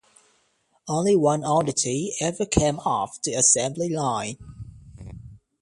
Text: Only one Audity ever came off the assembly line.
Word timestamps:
Only 0.87 1.15
one 1.15 1.43
Audity 1.43 2.13
ever 2.19 2.47
came 2.47 2.79
off 2.79 3.21
the 3.21 3.35
assembly 3.35 3.89
line. 3.89 4.39